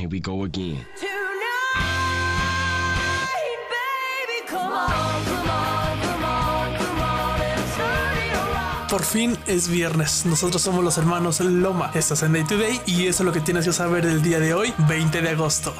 Here 0.00 0.08
we 0.08 0.18
go 0.18 0.44
again. 0.44 0.86
Por 8.88 9.04
fin 9.04 9.36
es 9.46 9.68
viernes. 9.68 10.24
Nosotros 10.24 10.62
somos 10.62 10.82
los 10.82 10.96
hermanos 10.96 11.40
Loma. 11.40 11.90
Estás 11.92 12.22
en 12.22 12.32
Day 12.32 12.44
to 12.44 12.56
Day 12.56 12.80
y 12.86 13.08
eso 13.08 13.22
es 13.22 13.26
lo 13.26 13.32
que 13.32 13.40
tienes 13.40 13.66
que 13.66 13.74
saber 13.74 14.06
el 14.06 14.22
día 14.22 14.40
de 14.40 14.54
hoy, 14.54 14.72
20 14.88 15.20
de 15.20 15.28
agosto. 15.28 15.74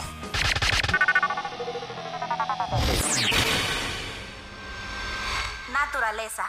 Naturaleza. 5.72 6.44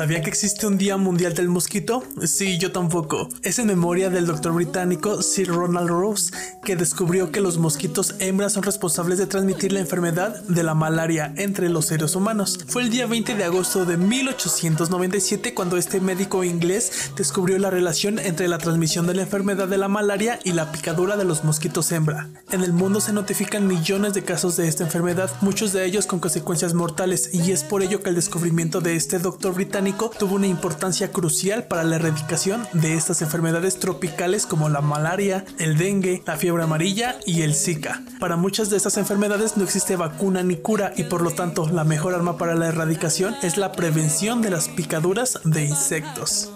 ¿Sabía 0.00 0.22
que 0.22 0.30
existe 0.30 0.66
un 0.66 0.78
Día 0.78 0.96
Mundial 0.96 1.34
del 1.34 1.50
Mosquito? 1.50 2.02
Sí, 2.24 2.56
yo 2.56 2.72
tampoco. 2.72 3.28
Es 3.42 3.58
en 3.58 3.66
memoria 3.66 4.08
del 4.08 4.24
doctor 4.24 4.54
británico 4.54 5.22
Sir 5.22 5.48
Ronald 5.48 5.90
Rose, 5.90 6.32
que 6.64 6.74
descubrió 6.74 7.30
que 7.30 7.42
los 7.42 7.58
mosquitos 7.58 8.14
hembras 8.18 8.54
son 8.54 8.62
responsables 8.62 9.18
de 9.18 9.26
transmitir 9.26 9.74
la 9.74 9.80
enfermedad 9.80 10.42
de 10.44 10.62
la 10.62 10.72
malaria 10.72 11.34
entre 11.36 11.68
los 11.68 11.84
seres 11.84 12.16
humanos. 12.16 12.60
Fue 12.66 12.80
el 12.80 12.88
día 12.88 13.06
20 13.06 13.34
de 13.34 13.44
agosto 13.44 13.84
de 13.84 13.98
1897 13.98 15.52
cuando 15.52 15.76
este 15.76 16.00
médico 16.00 16.44
inglés 16.44 17.12
descubrió 17.14 17.58
la 17.58 17.68
relación 17.68 18.18
entre 18.18 18.48
la 18.48 18.56
transmisión 18.56 19.06
de 19.06 19.12
la 19.12 19.22
enfermedad 19.24 19.68
de 19.68 19.76
la 19.76 19.88
malaria 19.88 20.38
y 20.44 20.52
la 20.52 20.72
picadura 20.72 21.18
de 21.18 21.26
los 21.26 21.44
mosquitos 21.44 21.92
hembra. 21.92 22.30
En 22.52 22.62
el 22.62 22.72
mundo 22.72 23.02
se 23.02 23.12
notifican 23.12 23.66
millones 23.66 24.14
de 24.14 24.24
casos 24.24 24.56
de 24.56 24.66
esta 24.66 24.82
enfermedad, 24.82 25.30
muchos 25.42 25.74
de 25.74 25.84
ellos 25.84 26.06
con 26.06 26.20
consecuencias 26.20 26.72
mortales, 26.72 27.34
y 27.34 27.52
es 27.52 27.64
por 27.64 27.82
ello 27.82 28.02
que 28.02 28.08
el 28.08 28.16
descubrimiento 28.16 28.80
de 28.80 28.96
este 28.96 29.18
doctor 29.18 29.52
británico 29.52 29.89
tuvo 29.92 30.36
una 30.36 30.46
importancia 30.46 31.10
crucial 31.10 31.64
para 31.64 31.84
la 31.84 31.96
erradicación 31.96 32.66
de 32.72 32.94
estas 32.94 33.22
enfermedades 33.22 33.78
tropicales 33.78 34.46
como 34.46 34.68
la 34.68 34.80
malaria, 34.80 35.44
el 35.58 35.76
dengue, 35.76 36.22
la 36.26 36.36
fiebre 36.36 36.62
amarilla 36.62 37.18
y 37.26 37.42
el 37.42 37.54
Zika. 37.54 38.02
Para 38.18 38.36
muchas 38.36 38.70
de 38.70 38.76
estas 38.76 38.96
enfermedades 38.96 39.56
no 39.56 39.64
existe 39.64 39.96
vacuna 39.96 40.42
ni 40.42 40.56
cura 40.56 40.92
y 40.96 41.04
por 41.04 41.22
lo 41.22 41.32
tanto 41.32 41.68
la 41.68 41.84
mejor 41.84 42.14
arma 42.14 42.38
para 42.38 42.54
la 42.54 42.68
erradicación 42.68 43.34
es 43.42 43.56
la 43.56 43.72
prevención 43.72 44.42
de 44.42 44.50
las 44.50 44.68
picaduras 44.68 45.40
de 45.44 45.64
insectos. 45.64 46.52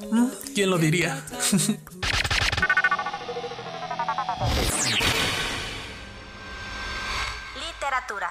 ¿Quién 0.55 0.70
lo 0.70 0.78
diría? 0.78 1.24
Literatura. 7.55 8.30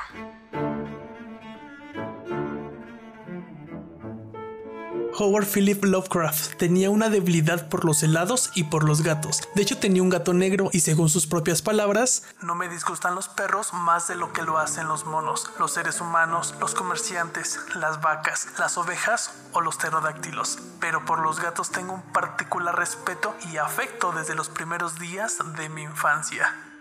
Howard 5.23 5.47
Philip 5.47 5.85
Lovecraft 5.85 6.57
tenía 6.57 6.89
una 6.89 7.07
debilidad 7.07 7.69
por 7.69 7.85
los 7.85 8.03
helados 8.03 8.51
y 8.55 8.65
por 8.65 8.83
los 8.83 9.03
gatos. 9.03 9.41
De 9.55 9.61
hecho 9.61 9.77
tenía 9.77 10.03
un 10.03 10.09
gato 10.09 10.33
negro 10.33 10.69
y 10.73 10.81
según 10.81 11.07
sus 11.07 11.27
propias 11.27 11.61
palabras, 11.61 12.23
no 12.41 12.55
me 12.55 12.67
disgustan 12.67 13.15
los 13.15 13.29
perros 13.29 13.73
más 13.73 14.09
de 14.09 14.15
lo 14.15 14.33
que 14.33 14.41
lo 14.41 14.57
hacen 14.57 14.89
los 14.89 15.05
monos, 15.05 15.49
los 15.59 15.71
seres 15.71 16.01
humanos, 16.01 16.55
los 16.59 16.75
comerciantes, 16.75 17.57
las 17.75 18.01
vacas, 18.01 18.47
las 18.59 18.77
ovejas 18.77 19.31
o 19.53 19.61
los 19.61 19.77
pterodáctilos. 19.77 20.59
Pero 20.81 21.05
por 21.05 21.19
los 21.19 21.39
gatos 21.39 21.71
tengo 21.71 21.93
un 21.93 22.01
particular 22.11 22.77
respeto 22.77 23.33
y 23.53 23.55
afecto 23.55 24.11
desde 24.11 24.35
los 24.35 24.49
primeros 24.49 24.99
días 24.99 25.37
de 25.55 25.69
mi 25.69 25.83
infancia. 25.83 26.72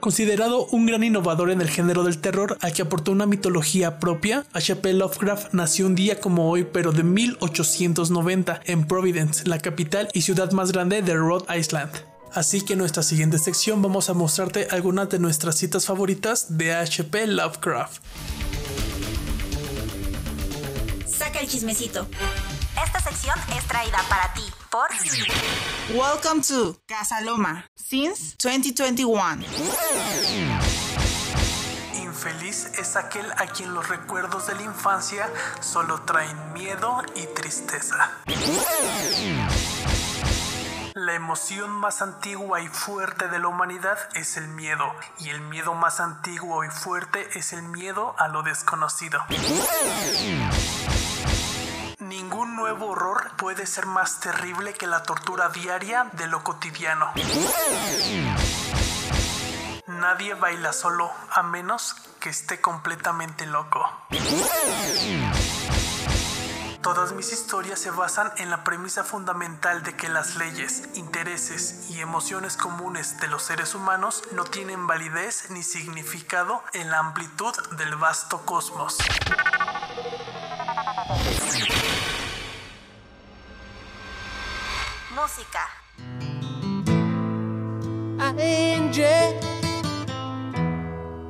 Considerado 0.00 0.64
un 0.66 0.86
gran 0.86 1.04
innovador 1.04 1.50
en 1.50 1.60
el 1.60 1.68
género 1.68 2.04
del 2.04 2.22
terror, 2.22 2.56
al 2.62 2.72
que 2.72 2.80
aportó 2.80 3.12
una 3.12 3.26
mitología 3.26 3.98
propia, 4.00 4.46
H.P. 4.54 4.94
Lovecraft 4.94 5.52
nació 5.52 5.86
un 5.86 5.94
día 5.94 6.20
como 6.20 6.50
hoy, 6.50 6.64
pero 6.64 6.90
de 6.90 7.02
1890, 7.02 8.62
en 8.64 8.86
Providence, 8.86 9.46
la 9.46 9.58
capital 9.58 10.08
y 10.14 10.22
ciudad 10.22 10.52
más 10.52 10.72
grande 10.72 11.02
de 11.02 11.14
Rhode 11.14 11.54
Island. 11.54 11.90
Así 12.32 12.62
que 12.62 12.72
en 12.72 12.78
nuestra 12.78 13.02
siguiente 13.02 13.38
sección 13.38 13.82
vamos 13.82 14.08
a 14.08 14.14
mostrarte 14.14 14.68
algunas 14.70 15.10
de 15.10 15.18
nuestras 15.18 15.56
citas 15.56 15.84
favoritas 15.84 16.56
de 16.56 16.72
H.P. 16.72 17.26
Lovecraft. 17.26 18.02
Saca 21.06 21.40
el 21.40 21.46
chismecito. 21.46 22.06
Esta 22.92 23.08
sección 23.08 23.38
es 23.56 23.64
traída 23.68 24.02
para 24.08 24.32
ti 24.32 24.42
por 24.68 24.88
Welcome 25.94 26.42
to 26.42 26.76
Casa 26.88 27.20
Loma 27.20 27.64
since 27.76 28.34
2021. 28.42 29.44
Infeliz 31.94 32.66
es 32.76 32.96
aquel 32.96 33.30
a 33.30 33.46
quien 33.46 33.74
los 33.74 33.88
recuerdos 33.88 34.48
de 34.48 34.56
la 34.56 34.62
infancia 34.62 35.30
solo 35.60 36.02
traen 36.02 36.52
miedo 36.52 37.00
y 37.14 37.26
tristeza. 37.26 38.10
La 40.94 41.14
emoción 41.14 41.70
más 41.70 42.02
antigua 42.02 42.60
y 42.60 42.66
fuerte 42.66 43.28
de 43.28 43.38
la 43.38 43.46
humanidad 43.46 43.98
es 44.16 44.36
el 44.36 44.48
miedo, 44.48 44.92
y 45.20 45.28
el 45.28 45.40
miedo 45.42 45.74
más 45.74 46.00
antiguo 46.00 46.64
y 46.64 46.68
fuerte 46.68 47.38
es 47.38 47.52
el 47.52 47.62
miedo 47.62 48.16
a 48.18 48.26
lo 48.26 48.42
desconocido. 48.42 49.20
Ningún 52.30 52.54
nuevo 52.54 52.86
horror 52.86 53.32
puede 53.36 53.66
ser 53.66 53.86
más 53.86 54.20
terrible 54.20 54.72
que 54.72 54.86
la 54.86 55.02
tortura 55.02 55.48
diaria 55.48 56.08
de 56.12 56.28
lo 56.28 56.44
cotidiano. 56.44 57.12
Nadie 59.88 60.34
baila 60.34 60.72
solo 60.72 61.10
a 61.32 61.42
menos 61.42 61.96
que 62.20 62.28
esté 62.28 62.60
completamente 62.60 63.46
loco. 63.46 63.84
Todas 66.80 67.10
mis 67.14 67.32
historias 67.32 67.80
se 67.80 67.90
basan 67.90 68.30
en 68.36 68.48
la 68.48 68.62
premisa 68.62 69.02
fundamental 69.02 69.82
de 69.82 69.96
que 69.96 70.08
las 70.08 70.36
leyes, 70.36 70.84
intereses 70.94 71.90
y 71.90 72.00
emociones 72.00 72.56
comunes 72.56 73.18
de 73.18 73.26
los 73.26 73.42
seres 73.42 73.74
humanos 73.74 74.22
no 74.30 74.44
tienen 74.44 74.86
validez 74.86 75.50
ni 75.50 75.64
significado 75.64 76.62
en 76.74 76.92
la 76.92 77.00
amplitud 77.00 77.54
del 77.76 77.96
vasto 77.96 78.46
cosmos. 78.46 78.98
Música. 85.20 85.60
Angel, 88.18 89.34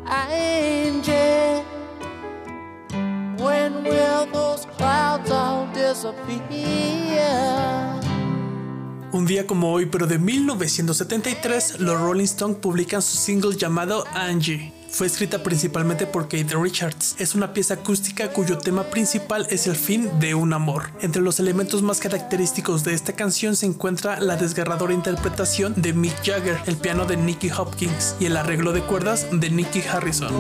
Angel, 0.07 1.65
when 3.39 3.83
will 3.83 4.27
those 4.33 4.67
clouds 4.77 5.31
all 5.31 5.67
disappear? 5.73 7.21
Un 9.13 9.27
día 9.27 9.45
como 9.47 9.73
hoy, 9.73 9.87
pero 9.87 10.07
de 10.07 10.19
1973, 10.19 11.81
los 11.81 12.01
Rolling 12.01 12.25
Stones 12.25 12.59
publican 12.59 13.03
su 13.03 13.17
single 13.17 13.57
llamado 13.57 14.05
Angie. 14.13 14.80
Fue 14.91 15.07
escrita 15.07 15.43
principalmente 15.43 16.07
por 16.07 16.25
Kate 16.25 16.57
Richards. 16.57 17.15
Es 17.19 17.35
una 17.35 17.53
pieza 17.53 17.75
acústica 17.75 18.33
cuyo 18.33 18.59
tema 18.59 18.85
principal 18.85 19.47
es 19.51 19.67
el 19.67 19.77
fin 19.77 20.11
de 20.19 20.35
un 20.35 20.53
amor. 20.53 20.91
Entre 21.01 21.23
los 21.23 21.39
elementos 21.41 21.83
más 21.83 22.01
característicos 22.01 22.85
de 22.85 22.95
esta 22.95 23.15
canción 23.15 23.57
se 23.57 23.67
encuentra 23.67 24.21
la 24.21 24.37
desgarradora 24.37 24.93
interpretación 24.93 25.75
de 25.77 25.93
Mick 25.93 26.17
Jagger, 26.25 26.59
el 26.67 26.77
piano 26.77 27.07
de 27.07 27.17
Nicky 27.17 27.51
Hopkins 27.51 28.17
y 28.19 28.27
el 28.27 28.37
arreglo 28.37 28.73
de 28.73 28.83
cuerdas 28.83 29.27
de 29.33 29.51
Nicky 29.51 29.83
Harrison. 29.83 30.35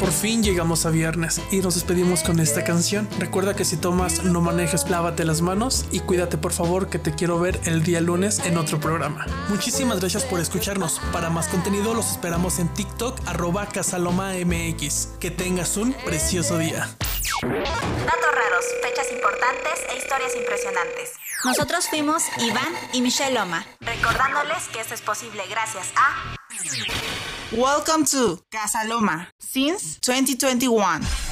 Por 0.00 0.10
fin 0.12 0.42
llegamos 0.42 0.86
a 0.86 0.90
viernes 0.90 1.40
y 1.50 1.58
nos 1.58 1.74
despedimos 1.74 2.22
con 2.22 2.40
esta 2.40 2.64
canción. 2.64 3.08
Recuerda 3.18 3.54
que 3.54 3.64
si 3.64 3.76
tomas, 3.76 4.24
no 4.24 4.40
manejes, 4.40 4.88
lávate 4.88 5.24
las 5.24 5.42
manos 5.42 5.86
y 5.92 6.00
cuídate 6.00 6.38
por 6.38 6.52
favor 6.52 6.88
que 6.88 6.98
te 6.98 7.14
quiero 7.14 7.38
ver 7.38 7.60
el 7.64 7.82
día 7.82 8.00
lunes 8.00 8.40
en 8.40 8.56
otro 8.56 8.80
programa. 8.80 9.26
Muchísimas 9.48 10.00
gracias 10.00 10.24
por 10.24 10.40
escucharnos. 10.40 11.00
Para 11.12 11.30
más 11.30 11.48
contenido 11.48 11.94
los 11.94 12.10
esperamos 12.10 12.58
en 12.58 12.68
TikTok 12.68 13.20
arroba 13.26 13.66
casalomamx. 13.66 15.10
Que 15.20 15.30
tengas 15.30 15.76
un 15.76 15.92
precioso 15.92 16.58
día. 16.58 16.88
Datos 17.42 18.34
raros, 18.34 18.64
fechas 18.82 19.12
importantes 19.12 19.80
e 19.90 19.98
historias 19.98 20.34
impresionantes. 20.34 21.12
Nosotros 21.44 21.88
fuimos 21.88 22.24
Iván 22.38 22.72
y 22.92 23.02
Michelle 23.02 23.34
Loma. 23.34 23.64
Recordándoles 23.80 24.68
que 24.72 24.80
esto 24.80 24.94
es 24.94 25.02
posible 25.02 25.42
gracias 25.48 25.92
a 25.94 26.39
Welcome 27.52 28.04
to 28.06 28.38
Casa 28.50 28.86
Loma 28.86 29.28
since 29.38 29.98
2021. 30.00 31.29